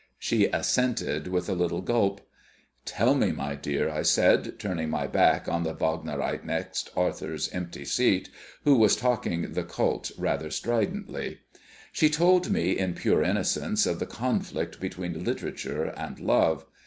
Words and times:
She 0.17 0.45
assented 0.47 1.27
with 1.27 1.47
a 1.47 1.53
little 1.53 1.83
gulp. 1.83 2.21
"Tell 2.85 3.13
me, 3.13 3.31
my 3.31 3.53
dear," 3.53 3.87
I 3.87 4.01
said, 4.01 4.57
turning 4.57 4.89
my 4.89 5.05
back 5.05 5.47
on 5.47 5.61
the 5.61 5.75
Vaaagnerite 5.75 6.43
next 6.43 6.89
Arthur's 6.97 7.49
empty 7.49 7.85
seat, 7.85 8.31
who 8.63 8.75
was 8.77 8.95
talking 8.95 9.53
the 9.53 9.63
cult 9.63 10.09
rather 10.17 10.49
stridently. 10.49 11.41
She 11.91 12.09
told 12.09 12.49
me 12.49 12.71
in 12.79 12.95
pure 12.95 13.21
innocence 13.21 13.85
of 13.85 13.99
the 13.99 14.07
Conflict 14.07 14.79
between 14.79 15.23
Literature 15.23 15.85
and 15.95 16.19
Love. 16.19 16.65